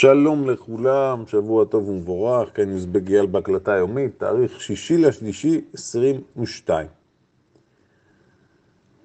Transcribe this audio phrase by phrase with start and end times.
[0.00, 6.86] שלום לכולם, שבוע טוב ומבורך, כאן יוזבגיאל בהקלטה היומית, תאריך שישי לשלישי 22.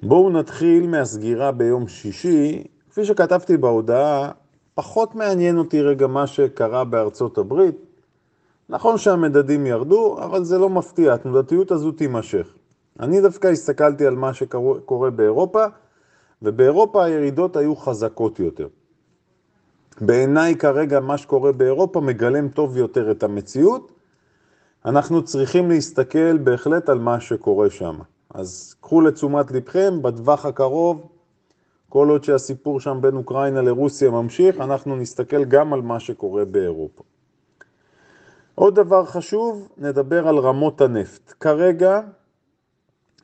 [0.04, 2.64] בואו נתחיל מהסגירה ביום שישי.
[2.90, 4.32] כפי שכתבתי בהודעה,
[4.76, 7.76] פחות מעניין אותי רגע מה שקרה בארצות הברית.
[8.70, 12.54] נכון שהמדדים ירדו, אבל זה לא מפתיע, התנודתיות הזו תימשך.
[13.00, 15.66] אני דווקא הסתכלתי על מה שקורה באירופה,
[16.42, 18.68] ובאירופה הירידות היו חזקות יותר.
[20.02, 23.92] בעיניי כרגע מה שקורה באירופה מגלם טוב יותר את המציאות.
[24.86, 27.96] אנחנו צריכים להסתכל בהחלט על מה שקורה שם.
[28.34, 31.08] אז קחו לתשומת לבכם, בטווח הקרוב,
[31.90, 37.04] כל עוד שהסיפור שם בין אוקראינה לרוסיה ממשיך, אנחנו נסתכל גם על מה שקורה באירופה.
[38.56, 41.34] עוד דבר חשוב, נדבר על רמות הנפט.
[41.40, 42.02] כרגע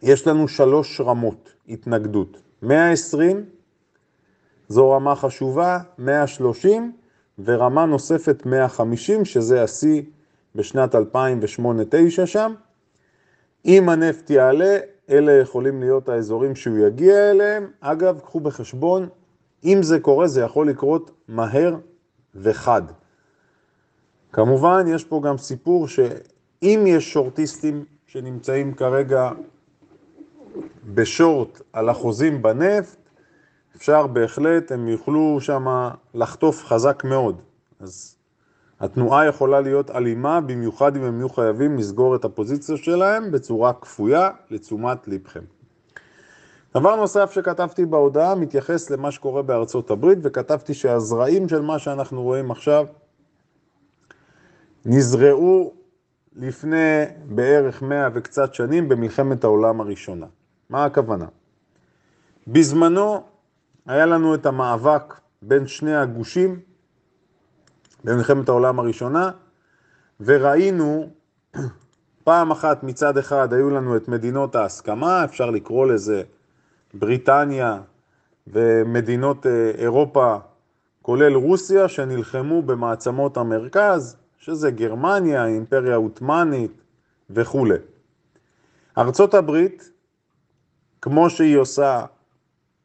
[0.01, 2.41] יש לנו שלוש רמות התנגדות.
[2.61, 3.45] 120,
[4.71, 6.91] זו רמה חשובה, 130,
[7.43, 10.01] ורמה נוספת 150, שזה השיא
[10.55, 10.99] בשנת 2008-2009
[12.25, 12.53] שם.
[13.65, 14.77] אם הנפט יעלה,
[15.09, 17.67] אלה יכולים להיות האזורים שהוא יגיע אליהם.
[17.79, 19.07] אגב, קחו בחשבון,
[19.63, 21.75] אם זה קורה, זה יכול לקרות מהר
[22.35, 22.81] וחד.
[24.31, 29.31] כמובן, יש פה גם סיפור שאם יש שורטיסטים שנמצאים כרגע
[30.93, 33.00] בשורט על החוזים בנפט,
[33.75, 37.41] אפשר בהחלט, הם יוכלו שם לחטוף חזק מאוד.
[37.79, 38.15] אז
[38.79, 44.29] התנועה יכולה להיות אלימה, במיוחד אם הם יהיו חייבים לסגור את הפוזיציה שלהם בצורה כפויה
[44.49, 45.43] לתשומת לבכם.
[46.75, 52.51] דבר נוסף שכתבתי בהודעה מתייחס למה שקורה בארצות הברית, וכתבתי שהזרעים של מה שאנחנו רואים
[52.51, 52.85] עכשיו
[54.85, 55.73] נזרעו
[56.35, 60.25] לפני בערך מאה וקצת שנים במלחמת העולם הראשונה.
[60.69, 61.25] מה הכוונה?
[62.47, 63.23] בזמנו
[63.87, 66.59] היה לנו את המאבק בין שני הגושים
[68.03, 69.31] במלחמת העולם הראשונה,
[70.19, 71.09] וראינו
[72.23, 76.23] פעם אחת מצד אחד היו לנו את מדינות ההסכמה, אפשר לקרוא לזה
[76.93, 77.81] בריטניה
[78.47, 80.37] ומדינות אה, אירופה,
[81.01, 86.81] כולל רוסיה, שנלחמו במעצמות המרכז, שזה גרמניה, האימפריה העות'מאנית
[87.29, 87.75] וכולי.
[88.97, 89.91] ארצות הברית,
[91.01, 92.05] כמו שהיא עושה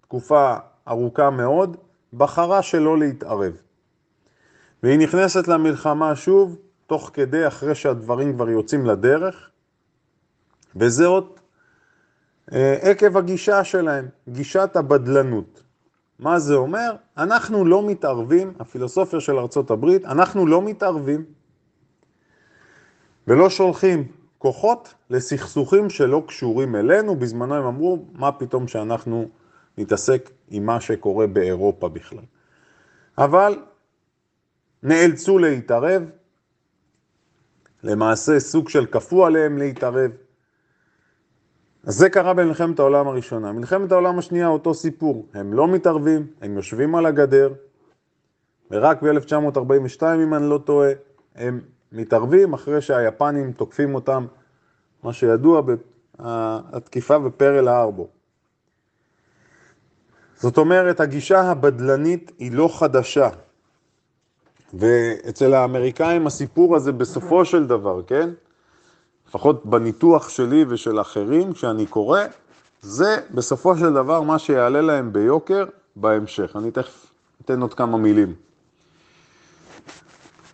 [0.01, 0.57] תקופה
[0.89, 1.77] ארוכה מאוד,
[2.13, 3.53] בחרה שלא להתערב.
[4.83, 9.51] והיא נכנסת למלחמה שוב, תוך כדי, אחרי שהדברים כבר יוצאים לדרך,
[10.77, 11.41] וזאת
[12.53, 15.63] אה, עקב הגישה שלהם, גישת הבדלנות.
[16.19, 16.97] מה זה אומר?
[17.17, 21.25] אנחנו לא מתערבים, הפילוסופיה של ארצות הברית, אנחנו לא מתערבים
[23.27, 24.09] ולא שולחים
[24.39, 27.17] כוחות לסכסוכים שלא קשורים אלינו.
[27.17, 29.29] בזמנו הם אמרו, מה פתאום שאנחנו
[29.79, 32.25] נתעסק עם מה שקורה באירופה בכלל.
[33.19, 33.59] אבל
[34.83, 36.03] נאלצו להתערב,
[37.83, 40.11] למעשה סוג של כפו עליהם להתערב.
[41.85, 43.53] אז זה קרה במלחמת העולם הראשונה.
[43.53, 47.53] מלחמת העולם השנייה אותו סיפור, הם לא מתערבים, הם יושבים על הגדר,
[48.71, 50.91] ורק ב-1942, אם אני לא טועה,
[51.35, 51.61] הם
[51.93, 54.27] מתערבים אחרי שהיפנים תוקפים אותם,
[55.03, 55.63] מה שידוע,
[56.19, 58.09] התקיפה בפרל הארבור.
[60.41, 63.29] זאת אומרת, הגישה הבדלנית היא לא חדשה.
[64.75, 68.31] ואצל האמריקאים הסיפור הזה בסופו של דבר, כן?
[69.29, 72.21] לפחות בניתוח שלי ושל אחרים, כשאני קורא,
[72.83, 75.65] זה בסופו של דבר מה שיעלה להם ביוקר
[75.97, 76.57] בהמשך.
[76.57, 77.07] אני תכף
[77.45, 78.35] אתן עוד כמה מילים.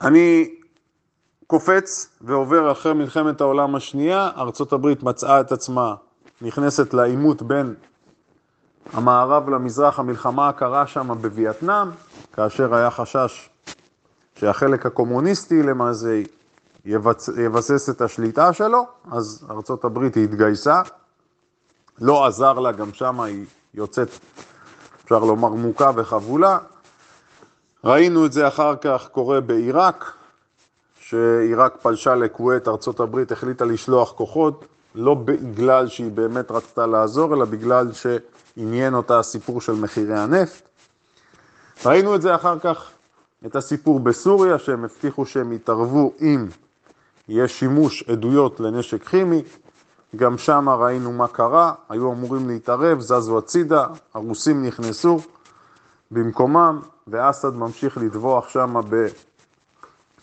[0.03, 0.55] אני
[1.47, 4.31] קופץ ועובר אחרי מלחמת העולם השנייה,
[4.73, 5.95] הברית מצאה את עצמה
[6.43, 7.75] נכנסת לעימות בין
[8.93, 11.89] המערב למזרח, המלחמה הקרה שם בווייטנאם,
[12.33, 13.51] כאשר היה חשש
[14.35, 16.23] שהחלק הקומוניסטי למעשה
[16.85, 17.29] יבצ...
[17.29, 20.83] יבסס את השליטה שלו, אז ארצות הברית התגייסה,
[22.01, 23.45] לא עזר לה, גם שם היא
[23.75, 24.09] יוצאת,
[25.05, 26.59] אפשר לומר, מוכה וחבולה.
[27.85, 30.13] ראינו את זה אחר כך קורה בעיראק,
[31.01, 37.45] שעיראק פלשה לכווית, ארצות הברית החליטה לשלוח כוחות, לא בגלל שהיא באמת רצתה לעזור, אלא
[37.45, 38.07] בגלל ש...
[38.57, 40.69] עניין אותה הסיפור של מחירי הנפט.
[41.87, 42.91] ראינו את זה אחר כך,
[43.47, 46.47] את הסיפור בסוריה, שהם הבטיחו שהם יתערבו אם
[47.29, 49.43] יש שימוש עדויות לנשק כימי.
[50.17, 55.21] גם שם ראינו מה קרה, היו אמורים להתערב, זזו הצידה, הרוסים נכנסו
[56.11, 58.81] במקומם, ואסד ממשיך לטבוח שם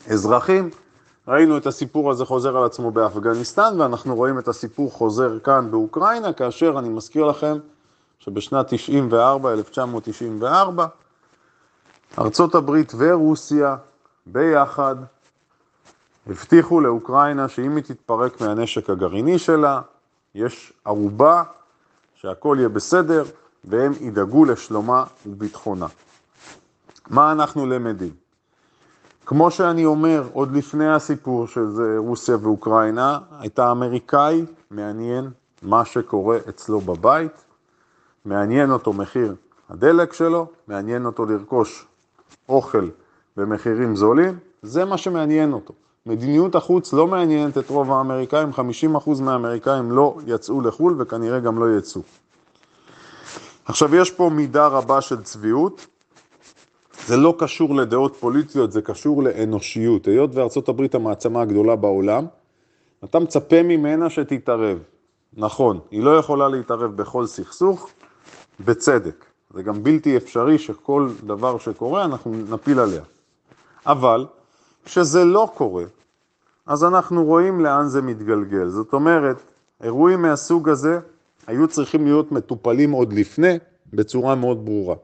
[0.08, 0.70] באזרחים.
[1.30, 6.34] ראינו את הסיפור הזה חוזר על עצמו באפגניסטן, ואנחנו רואים את הסיפור חוזר כאן באוקראינה,
[6.34, 7.58] כאשר אני מזכיר לכם,
[8.20, 10.88] שבשנת 94, 1994,
[12.20, 13.76] ארצות הברית ורוסיה
[14.26, 14.96] ביחד
[16.28, 19.82] הבטיחו לאוקראינה שאם היא תתפרק מהנשק הגרעיני שלה,
[20.36, 21.44] יש ערובה
[22.16, 23.24] שהכל יהיה בסדר
[23.64, 25.88] והם ידאגו לשלומה וביטחונה.
[27.10, 28.29] מה אנחנו למדים?
[29.30, 31.68] כמו שאני אומר, עוד לפני הסיפור של
[31.98, 35.30] רוסיה ואוקראינה, הייתה אמריקאי מעניין
[35.62, 37.46] מה שקורה אצלו בבית,
[38.26, 39.36] מעניין אותו מחיר
[39.70, 41.86] הדלק שלו, מעניין אותו לרכוש
[42.50, 42.90] אוכל
[43.38, 45.74] במחירים זולים, זה מה שמעניין אותו.
[46.06, 48.50] מדיניות החוץ לא מעניינת את רוב האמריקאים,
[48.98, 52.02] 50% מהאמריקאים לא יצאו לחו"ל וכנראה גם לא יצאו.
[53.66, 55.88] עכשיו יש פה מידה רבה של צביעות,
[57.08, 60.08] זה לא קשור לדעות פוליטיות, זה קשור לאנושיות.
[60.08, 62.26] היות וארצות הברית המעצמה הגדולה בעולם,
[63.04, 64.78] אתה מצפה ממנה שתתערב.
[65.34, 67.90] נכון, היא לא יכולה להתערב בכל סכסוך,
[68.60, 69.26] בצדק.
[69.54, 73.02] זה גם בלתי אפשרי שכל דבר שקורה אנחנו נפיל עליה.
[73.86, 74.26] אבל
[74.86, 75.84] כשזה לא קורה,
[76.66, 78.68] אז אנחנו רואים לאן זה מתגלגל.
[78.68, 79.38] זאת אומרת,
[79.84, 81.00] אירועים מהסוג הזה
[81.48, 83.58] היו צריכים להיות מטופלים עוד לפני,
[83.94, 84.96] בצורה מאוד ברורה.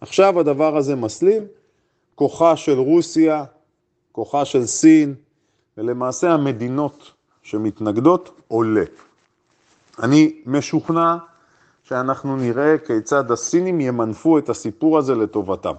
[0.00, 1.42] עכשיו הדבר הזה מסלים,
[2.14, 3.44] כוחה של רוסיה,
[4.12, 5.14] כוחה של סין,
[5.78, 7.12] ולמעשה המדינות
[7.42, 8.84] שמתנגדות עולה.
[10.02, 11.16] אני משוכנע
[11.82, 15.74] שאנחנו נראה כיצד הסינים ימנפו את הסיפור הזה לטובתם.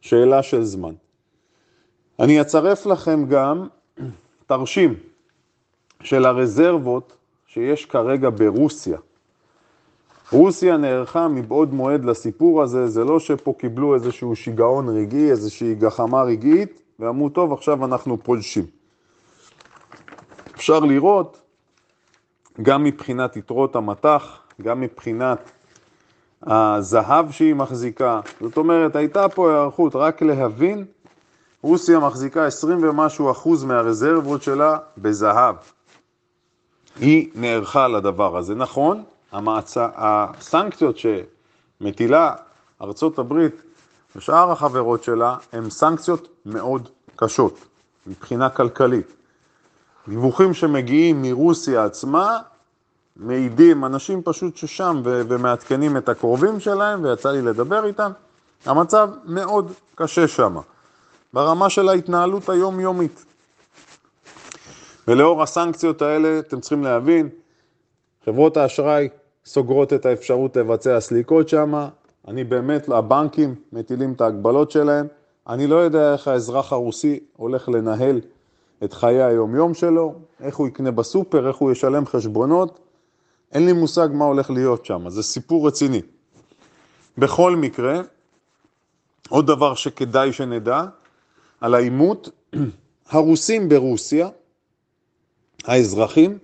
[0.00, 0.94] שאלה של זמן.
[2.20, 3.68] אני אצרף לכם גם
[4.46, 4.94] תרשים
[6.02, 7.16] של הרזרבות
[7.46, 8.98] שיש כרגע ברוסיה.
[10.32, 16.22] רוסיה נערכה מבעוד מועד לסיפור הזה, זה לא שפה קיבלו איזשהו שיגעון רגעי, איזושהי גחמה
[16.22, 18.66] רגעית, ואמרו, טוב, עכשיו אנחנו פולשים.
[20.56, 21.40] אפשר לראות,
[22.62, 25.50] גם מבחינת יתרות המטח, גם מבחינת
[26.42, 30.84] הזהב שהיא מחזיקה, זאת אומרת, הייתה פה היערכות רק להבין,
[31.62, 35.56] רוסיה מחזיקה 20 ומשהו אחוז מהרזרבות שלה בזהב.
[37.00, 38.54] היא נערכה לדבר הזה.
[38.54, 39.02] נכון,
[39.32, 39.76] המעצ...
[39.80, 42.34] הסנקציות שמטילה
[42.82, 43.62] ארצות הברית
[44.16, 47.58] ושאר החברות שלה הן סנקציות מאוד קשות
[48.06, 49.12] מבחינה כלכלית.
[50.08, 52.38] דיווחים שמגיעים מרוסיה עצמה
[53.16, 58.10] מעידים, אנשים פשוט ששם ו- ומעדכנים את הקרובים שלהם ויצא לי לדבר איתם,
[58.66, 60.56] המצב מאוד קשה שם,
[61.32, 63.24] ברמה של ההתנהלות היומיומית.
[65.08, 67.28] ולאור הסנקציות האלה אתם צריכים להבין,
[68.24, 69.08] חברות האשראי
[69.44, 71.88] סוגרות את האפשרות לבצע סליקות שם,
[72.28, 75.06] אני באמת, הבנקים מטילים את ההגבלות שלהם,
[75.48, 78.20] אני לא יודע איך האזרח הרוסי הולך לנהל
[78.84, 82.78] את חיי היומיום שלו, איך הוא יקנה בסופר, איך הוא ישלם חשבונות,
[83.52, 86.02] אין לי מושג מה הולך להיות שם, זה סיפור רציני.
[87.18, 88.00] בכל מקרה,
[89.28, 90.84] עוד דבר שכדאי שנדע,
[91.60, 92.30] על העימות,
[93.10, 94.28] הרוסים ברוסיה,
[95.64, 96.38] האזרחים,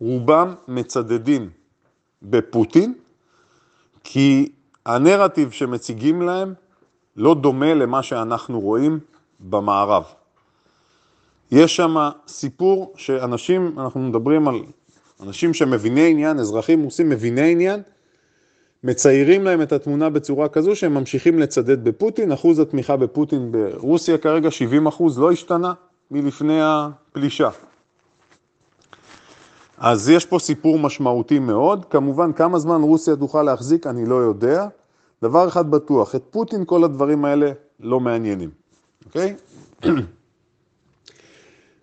[0.00, 1.50] רובם מצדדים
[2.22, 2.94] בפוטין,
[4.04, 4.52] כי
[4.86, 6.54] הנרטיב שמציגים להם
[7.16, 8.98] לא דומה למה שאנחנו רואים
[9.40, 10.04] במערב.
[11.50, 14.62] יש שם סיפור שאנשים, אנחנו מדברים על
[15.22, 17.82] אנשים שמביני עניין, אזרחים רוסים מביני עניין,
[18.84, 24.50] מציירים להם את התמונה בצורה כזו שהם ממשיכים לצדד בפוטין, אחוז התמיכה בפוטין ברוסיה כרגע
[24.50, 25.72] 70 אחוז, לא השתנה
[26.10, 27.50] מלפני הפלישה.
[29.80, 34.66] אז יש פה סיפור משמעותי מאוד, כמובן כמה זמן רוסיה תוכל להחזיק אני לא יודע,
[35.22, 38.50] דבר אחד בטוח, את פוטין כל הדברים האלה לא מעניינים,
[39.06, 39.34] אוקיי?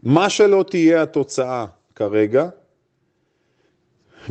[0.04, 2.50] מה שלא תהיה התוצאה כרגע,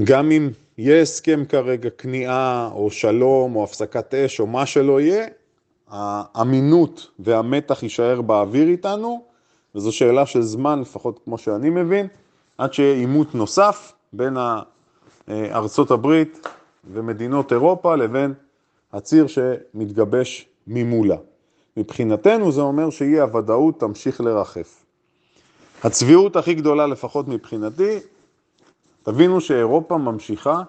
[0.04, 5.26] גם אם יהיה הסכם כרגע כניעה או שלום או הפסקת אש או מה שלא יהיה,
[5.88, 9.24] האמינות והמתח יישאר באוויר איתנו,
[9.74, 12.08] וזו שאלה של זמן, לפחות כמו שאני מבין,
[12.58, 14.36] עד שיהיה עימות נוסף בין
[15.28, 16.48] ארצות הברית
[16.92, 18.34] ומדינות אירופה לבין
[18.92, 21.16] הציר שמתגבש ממולה.
[21.76, 24.84] מבחינתנו זה אומר שאי הוודאות תמשיך לרחף.
[25.84, 27.98] הצביעות הכי גדולה, לפחות מבחינתי,
[29.02, 30.62] תבינו שאירופה ממשיכה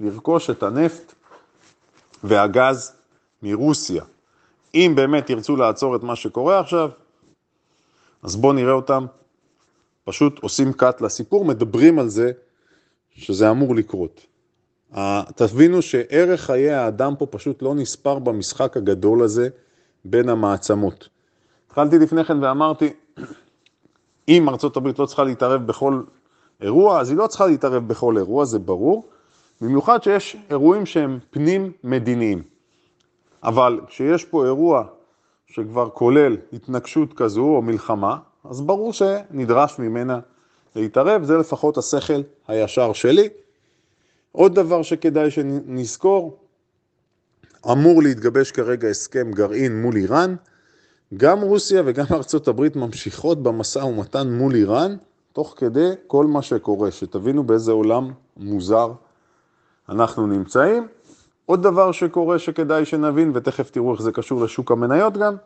[0.00, 1.14] לרכוש את הנפט
[2.24, 2.92] והגז
[3.42, 4.04] מרוסיה.
[4.74, 6.90] אם באמת ירצו לעצור את מה שקורה עכשיו,
[8.22, 9.06] אז בואו נראה אותם
[10.06, 12.32] פשוט עושים קאט לסיפור, מדברים על זה
[13.10, 14.26] שזה אמור לקרות.
[15.36, 19.48] תבינו שערך חיי האדם פה פשוט לא נספר במשחק הגדול הזה
[20.04, 21.08] בין המעצמות.
[21.66, 22.92] התחלתי לפני כן ואמרתי,
[24.28, 26.02] אם ארה"ב לא צריכה להתערב בכל
[26.60, 29.08] אירוע, אז היא לא צריכה להתערב בכל אירוע, זה ברור,
[29.60, 32.42] במיוחד שיש אירועים שהם פנים מדיניים.
[33.42, 34.84] אבל כשיש פה אירוע
[35.46, 38.16] שכבר כולל התנגשות כזו או מלחמה,
[38.50, 40.20] אז ברור שנדרש ממנה
[40.76, 43.28] להתערב, זה לפחות השכל הישר שלי.
[44.32, 46.36] עוד דבר שכדאי שנזכור,
[47.72, 50.36] אמור להתגבש כרגע הסכם גרעין מול איראן.
[51.16, 54.96] גם רוסיה וגם ארצות הברית ממשיכות במשא ומתן מול איראן,
[55.32, 58.92] תוך כדי כל מה שקורה, שתבינו באיזה עולם מוזר
[59.88, 60.86] אנחנו נמצאים.
[61.46, 65.36] עוד דבר שקורה שכדאי שנבין, ותכף תראו איך זה קשור לשוק המניות גם,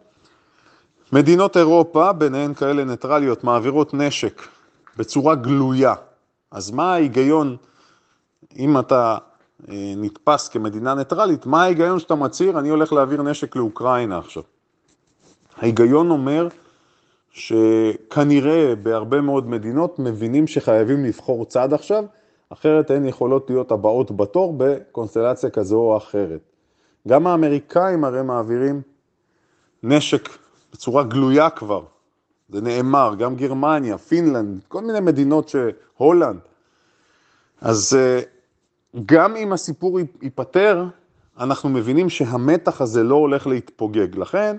[1.13, 4.43] מדינות אירופה, ביניהן כאלה ניטרליות, מעבירות נשק
[4.97, 5.95] בצורה גלויה.
[6.51, 7.57] אז מה ההיגיון,
[8.57, 9.19] אם אתה
[9.69, 14.43] אה, נתפס כמדינה ניטרלית, מה ההיגיון שאתה מצהיר, אני הולך להעביר נשק לאוקראינה עכשיו?
[15.57, 16.49] ההיגיון אומר
[17.31, 22.05] שכנראה בהרבה מאוד מדינות מבינים שחייבים לבחור צד עכשיו,
[22.51, 26.41] אחרת הן יכולות להיות הבאות בתור בקונסטלציה כזו או אחרת.
[27.09, 28.83] גם האמריקאים הרי מעבירים
[29.83, 30.29] נשק
[30.73, 31.83] בצורה גלויה כבר,
[32.49, 35.57] זה נאמר, גם גרמניה, פינלנד, כל מיני מדינות ש...
[35.97, 36.39] הולנד.
[37.61, 38.21] אז אה,
[39.07, 40.87] גם אם הסיפור ייפתר,
[41.39, 44.17] אנחנו מבינים שהמתח הזה לא הולך להתפוגג.
[44.17, 44.57] לכן,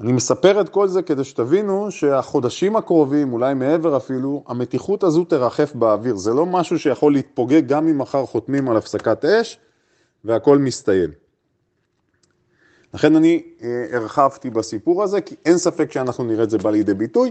[0.00, 5.74] אני מספר את כל זה כדי שתבינו שהחודשים הקרובים, אולי מעבר אפילו, המתיחות הזו תרחף
[5.74, 6.16] באוויר.
[6.16, 9.58] זה לא משהו שיכול להתפוגג גם אם מחר חותמים על הפסקת אש
[10.24, 11.23] והכל מסתיים.
[12.94, 16.94] לכן אני אה, הרחבתי בסיפור הזה, כי אין ספק שאנחנו נראה את זה בא לידי
[16.94, 17.30] ביטוי.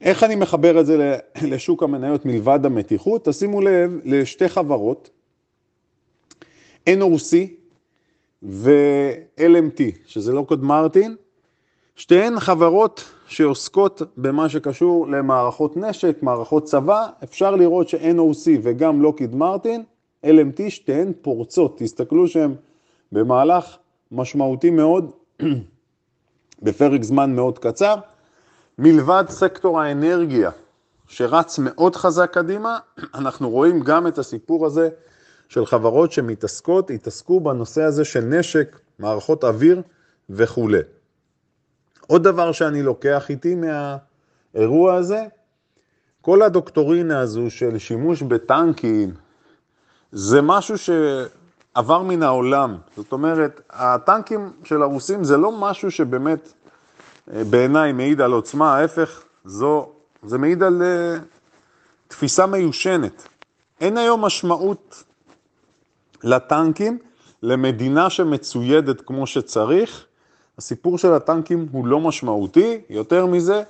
[0.00, 1.18] איך אני מחבר את זה
[1.52, 3.24] לשוק המניות מלבד המתיחות?
[3.24, 5.10] תשימו לב לשתי חברות,
[6.88, 7.34] NOC
[8.42, 11.16] ו-LMT, שזה לא קוד מרטין,
[11.96, 19.82] שתיהן חברות שעוסקות במה שקשור למערכות נשק, מערכות צבא, אפשר לראות ש-NOC וגם לוקיד מרטין,
[20.26, 22.54] LMT, שתיהן פורצות, תסתכלו שהן
[23.12, 23.76] במהלך
[24.12, 25.10] משמעותי מאוד,
[26.62, 27.94] בפרק זמן מאוד קצר,
[28.78, 30.50] מלבד סקטור האנרגיה,
[31.06, 32.78] שרץ מאוד חזק קדימה,
[33.20, 34.88] אנחנו רואים גם את הסיפור הזה
[35.48, 39.82] של חברות שמתעסקות, התעסקו בנושא הזה של נשק, מערכות אוויר
[40.30, 40.80] וכולי.
[42.06, 45.24] עוד דבר שאני לוקח איתי מהאירוע הזה,
[46.20, 49.14] כל הדוקטורינה הזו של שימוש בטנקים,
[50.12, 50.78] זה משהו
[51.74, 52.76] שעבר מן העולם.
[52.96, 56.52] זאת אומרת, הטנקים של הרוסים זה לא משהו שבאמת
[57.32, 59.88] אה, בעיניי מעיד על עוצמה, ההפך, זו,
[60.22, 61.20] זה מעיד על uh,
[62.08, 63.28] תפיסה מיושנת.
[63.80, 65.04] אין היום משמעות
[66.24, 66.98] לטנקים,
[67.42, 70.06] למדינה שמצוידת כמו שצריך,
[70.58, 73.62] הסיפור של הטנקים הוא לא משמעותי, יותר מזה,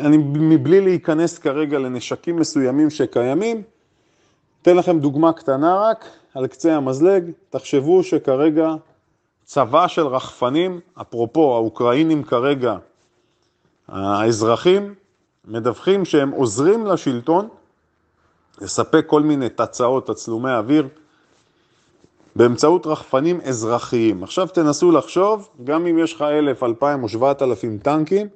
[0.00, 3.62] אני מבלי להיכנס כרגע לנשקים מסוימים שקיימים,
[4.64, 6.04] אתן לכם דוגמה קטנה רק,
[6.34, 8.74] על קצה המזלג, תחשבו שכרגע
[9.44, 12.76] צבא של רחפנים, אפרופו האוקראינים כרגע,
[13.88, 14.94] האזרחים,
[15.44, 17.48] מדווחים שהם עוזרים לשלטון
[18.60, 20.88] לספק כל מיני תצעות, תצלומי אוויר,
[22.36, 24.22] באמצעות רחפנים אזרחיים.
[24.22, 28.26] עכשיו תנסו לחשוב, גם אם יש לך אלף, אלפיים או שבעת אלפים טנקים,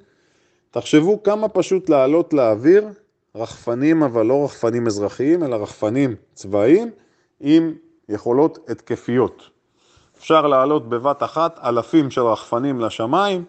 [0.71, 2.87] תחשבו כמה פשוט לעלות לאוויר
[3.35, 6.91] רחפנים, אבל לא רחפנים אזרחיים, אלא רחפנים צבאיים
[7.39, 7.73] עם
[8.09, 9.49] יכולות התקפיות.
[10.17, 13.43] אפשר לעלות בבת אחת אלפים של רחפנים לשמיים,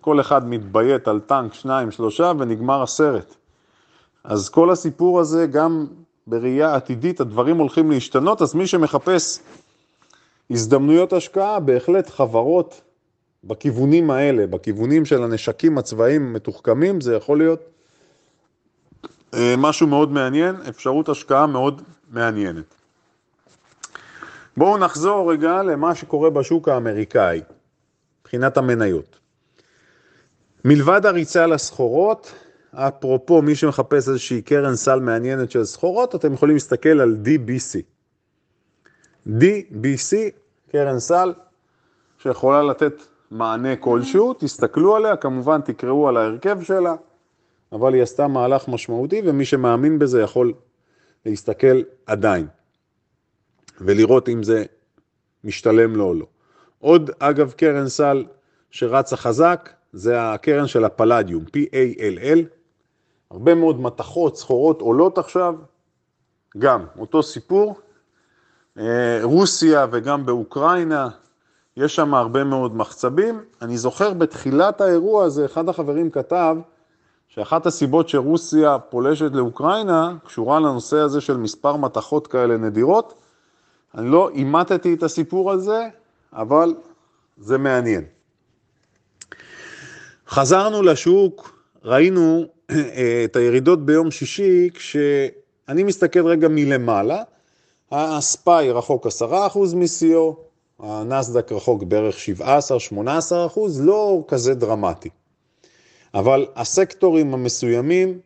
[0.00, 3.34] כל אחד מתביית על טנק, שניים, שלושה, ונגמר הסרט.
[4.24, 5.86] אז כל הסיפור הזה, גם
[6.26, 9.38] בראייה עתידית, הדברים הולכים להשתנות, אז מי שמחפש
[10.50, 12.80] הזדמנויות השקעה, בהחלט חברות
[13.44, 17.60] בכיוונים האלה, בכיוונים של הנשקים הצבאיים המתוחכמים, זה יכול להיות
[19.58, 22.74] משהו מאוד מעניין, אפשרות השקעה מאוד מעניינת.
[24.56, 27.40] בואו נחזור רגע למה שקורה בשוק האמריקאי,
[28.22, 29.18] מבחינת המניות.
[30.64, 32.32] מלבד הריצה לסחורות,
[32.74, 37.80] אפרופו מי שמחפש איזושהי קרן סל מעניינת של סחורות, אתם יכולים להסתכל על DBC.
[39.28, 40.16] DBC,
[40.72, 41.32] קרן סל,
[42.18, 46.94] שיכולה לתת מענה כלשהו, תסתכלו עליה, כמובן תקראו על ההרכב שלה,
[47.72, 50.52] אבל היא עשתה מהלך משמעותי, ומי שמאמין בזה יכול
[51.26, 52.46] להסתכל עדיין,
[53.80, 54.64] ולראות אם זה
[55.44, 56.26] משתלם לו או לא.
[56.78, 58.24] עוד, אגב, קרן סל
[58.70, 62.38] שרצה חזק, זה הקרן של הפלדיום, P-A-L-L,
[63.30, 65.54] הרבה מאוד מתכות, סחורות עולות עכשיו,
[66.58, 67.80] גם אותו סיפור,
[68.78, 71.08] אה, רוסיה וגם באוקראינה,
[71.76, 73.44] יש שם הרבה מאוד מחצבים.
[73.62, 76.56] אני זוכר בתחילת האירוע הזה, אחד החברים כתב
[77.28, 83.14] שאחת הסיבות שרוסיה פולשת לאוקראינה קשורה לנושא הזה של מספר מתכות כאלה נדירות.
[83.94, 85.88] אני לא אימטתי את הסיפור הזה,
[86.32, 86.74] אבל
[87.36, 88.04] זה מעניין.
[90.28, 97.22] חזרנו לשוק, ראינו אה, את הירידות ביום שישי, כשאני מסתכל רגע מלמעלה,
[97.92, 99.10] הספיי רחוק 10%
[99.74, 100.36] מ-CO,
[100.78, 102.40] הנסדק רחוק בערך 17-18%,
[103.80, 105.08] לא כזה דרמטי.
[106.14, 108.20] אבל הסקטורים המסוימים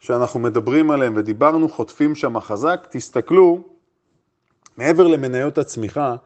[0.00, 3.64] שאנחנו מדברים עליהם ודיברנו, חוטפים שם חזק, תסתכלו,
[4.76, 6.16] מעבר למניות הצמיחה,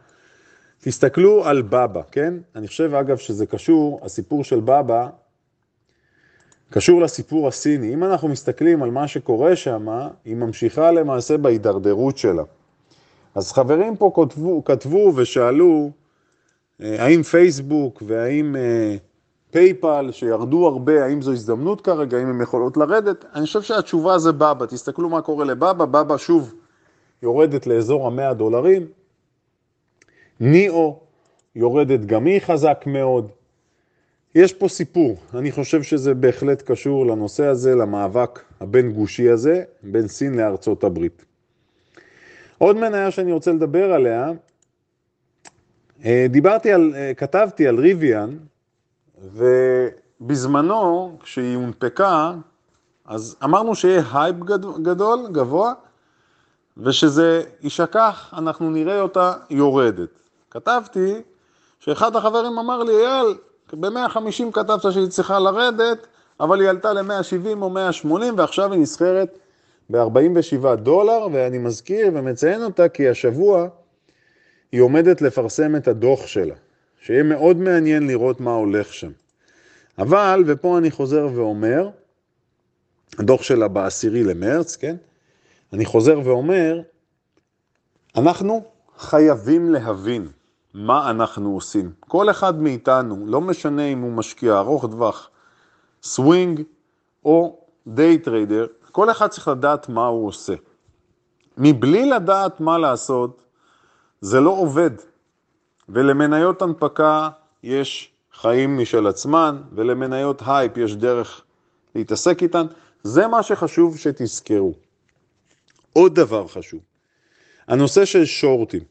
[0.80, 2.34] תסתכלו על בבא, כן?
[2.56, 5.08] אני חושב אגב שזה קשור, הסיפור של בבא
[6.70, 7.94] קשור לסיפור הסיני.
[7.94, 9.88] אם אנחנו מסתכלים על מה שקורה שם,
[10.24, 12.42] היא ממשיכה למעשה בהידרדרות שלה.
[13.34, 15.90] אז חברים פה כתבו, כתבו ושאלו,
[16.82, 18.96] אה, האם פייסבוק והאם אה,
[19.52, 23.24] פייפל שירדו הרבה, האם זו הזדמנות כרגע, האם הן יכולות לרדת?
[23.34, 26.54] אני חושב שהתשובה זה בבא, תסתכלו מה קורה לבבא, בבא שוב
[27.22, 28.86] יורדת לאזור המאה דולרים,
[30.40, 31.00] ניאו
[31.56, 33.30] יורדת גם היא חזק מאוד.
[34.34, 40.08] יש פה סיפור, אני חושב שזה בהחלט קשור לנושא הזה, למאבק הבין גושי הזה, בין
[40.08, 41.24] סין לארצות הברית.
[42.58, 44.30] עוד מניה שאני רוצה לדבר עליה,
[46.04, 48.36] אה, דיברתי על, אה, כתבתי על ריביאן,
[49.22, 52.32] ובזמנו, כשהיא הונפקה,
[53.04, 54.36] אז אמרנו שיהיה הייפ
[54.82, 55.72] גדול, גבוה,
[56.76, 60.08] ושזה יישכח, אנחנו נראה אותה יורדת.
[60.50, 61.14] כתבתי
[61.80, 63.34] שאחד החברים אמר לי, אייל,
[63.72, 66.06] ב-150 כתבת שהיא צריכה לרדת,
[66.40, 69.38] אבל היא עלתה ל-170 או 180 ועכשיו היא נסחרת
[69.90, 73.68] ב-47 דולר, ואני מזכיר ומציין אותה כי השבוע
[74.72, 76.54] היא עומדת לפרסם את הדוח שלה,
[77.02, 79.10] שיהיה מאוד מעניין לראות מה הולך שם.
[79.98, 81.88] אבל, ופה אני חוזר ואומר,
[83.18, 84.96] הדוח שלה בעשירי למרץ, כן?
[85.72, 86.80] אני חוזר ואומר,
[88.16, 88.64] אנחנו
[88.98, 90.28] חייבים להבין
[90.74, 91.92] מה אנחנו עושים.
[92.00, 95.30] כל אחד מאיתנו, לא משנה אם הוא משקיע ארוך טווח,
[96.02, 96.62] סווינג
[97.24, 100.54] או day trader, כל אחד צריך לדעת מה הוא עושה.
[101.58, 103.42] מבלי לדעת מה לעשות,
[104.20, 104.90] זה לא עובד.
[105.92, 107.28] ולמניות הנפקה
[107.62, 111.42] יש חיים משל עצמן, ולמניות הייפ יש דרך
[111.94, 112.66] להתעסק איתן.
[113.02, 114.74] זה מה שחשוב שתזכרו.
[115.92, 116.80] עוד דבר חשוב,
[117.68, 118.82] הנושא של שורטים.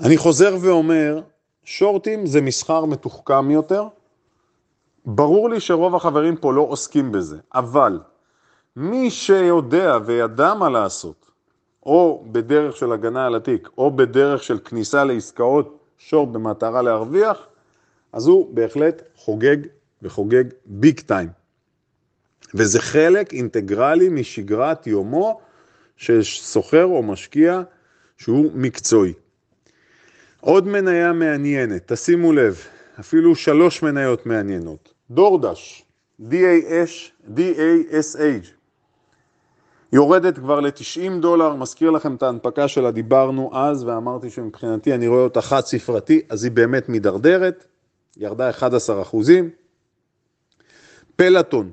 [0.00, 1.20] אני חוזר ואומר,
[1.64, 3.88] שורטים זה מסחר מתוחכם יותר.
[5.06, 8.00] ברור לי שרוב החברים פה לא עוסקים בזה, אבל
[8.76, 11.25] מי שיודע וידע מה לעשות,
[11.86, 17.46] או בדרך של הגנה על התיק, או בדרך של כניסה לעסקאות שורט במטרה להרוויח,
[18.12, 19.56] אז הוא בהחלט חוגג
[20.02, 21.28] וחוגג ביג טיים.
[22.54, 25.40] וזה חלק אינטגרלי משגרת יומו
[25.96, 27.62] של סוחר או משקיע
[28.18, 29.12] שהוא מקצועי.
[30.40, 32.60] עוד מניה מעניינת, תשימו לב,
[33.00, 34.92] אפילו שלוש מניות מעניינות.
[35.10, 35.84] דורדש,
[36.20, 38.55] DAS, DASH,
[39.92, 45.22] יורדת כבר ל-90 דולר, מזכיר לכם את ההנפקה שלה, דיברנו אז ואמרתי שמבחינתי אני רואה
[45.22, 47.66] אותה חד ספרתי, אז היא באמת מידרדרת,
[48.16, 49.50] ירדה 11 אחוזים.
[51.16, 51.70] פלטון,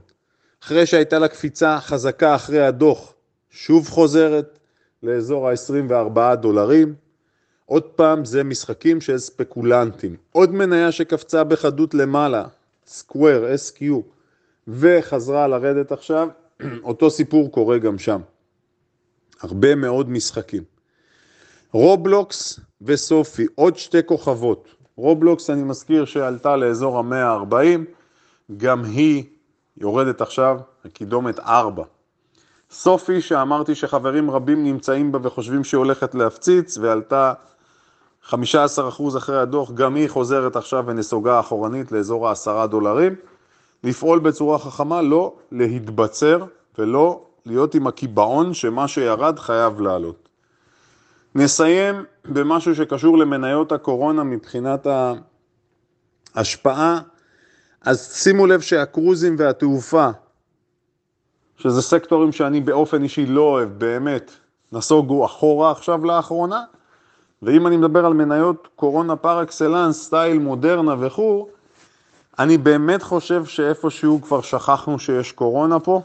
[0.64, 3.14] אחרי שהייתה לה קפיצה חזקה אחרי הדוח,
[3.50, 4.60] שוב חוזרת
[5.04, 6.96] לאזור ה-24 דולרים.
[7.66, 10.16] עוד פעם, זה משחקים של ספקולנטים.
[10.32, 12.46] עוד מניה שקפצה בחדות למעלה,
[12.88, 13.84] סקוואר, SQ,
[14.68, 16.28] וחזרה לרדת עכשיו,
[16.84, 18.22] אותו סיפור קורה גם שם.
[19.42, 20.64] הרבה מאוד משחקים.
[21.72, 24.68] רובלוקס וסופי, עוד שתי כוכבות.
[24.96, 27.80] רובלוקס, אני מזכיר שעלתה לאזור המאה ה-40,
[28.58, 29.24] גם היא
[29.78, 31.84] יורדת עכשיו לקידומת 4.
[32.72, 37.34] סופי, שאמרתי שחברים רבים נמצאים בה וחושבים שהיא הולכת להפציץ, ועלתה
[38.30, 38.34] 15%
[39.18, 43.16] אחרי הדוח, גם היא חוזרת עכשיו ונסוגה אחורנית לאזור ה-10 דולרים.
[43.84, 46.46] לפעול בצורה חכמה, לא להתבצר
[46.78, 50.30] ולא להיות עם הקיבעון שמה שירד חייב לעלות.
[51.36, 54.88] נסיים במשהו שקשור למניות הקורונה מבחינת
[56.36, 57.00] ההשפעה.
[57.82, 60.10] אז שימו לב שהקרוזים והתעופה,
[61.58, 64.32] שזה סקטורים שאני באופן אישי לא אוהב, באמת,
[64.72, 66.64] נסוגו אחורה עכשיו לאחרונה.
[67.42, 71.48] ואם אני מדבר על מניות קורונה פר אקסלנס, סטייל מודרנה וכו',
[72.40, 76.02] אני באמת חושב שאיפשהו כבר שכחנו שיש קורונה פה,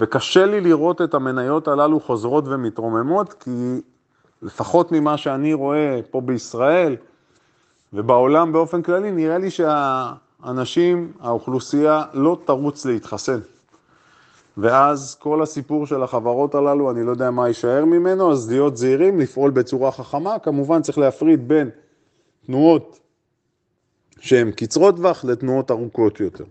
[0.00, 3.80] וקשה לי לראות את המניות הללו חוזרות ומתרוממות, כי
[4.42, 6.96] לפחות ממה שאני רואה פה בישראל
[7.92, 13.40] ובעולם באופן כללי, נראה לי שהאנשים, האוכלוסייה, לא תרוץ להתחסן.
[14.56, 19.20] ואז כל הסיפור של החברות הללו, אני לא יודע מה יישאר ממנו, אז להיות זהירים,
[19.20, 20.38] לפעול בצורה חכמה.
[20.38, 21.70] כמובן צריך להפריד בין
[22.46, 22.98] תנועות
[24.20, 26.44] שהן קצרות טווח לתנועות ארוכות יותר.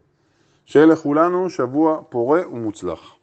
[0.66, 3.17] שיהיה לכולנו שבוע פורה ומוצלח.